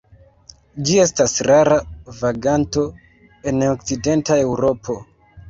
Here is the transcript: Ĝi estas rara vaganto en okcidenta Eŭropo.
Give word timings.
Ĝi 0.87 0.95
estas 1.03 1.35
rara 1.47 1.77
vaganto 2.21 2.87
en 3.53 3.63
okcidenta 3.69 4.41
Eŭropo. 4.49 4.99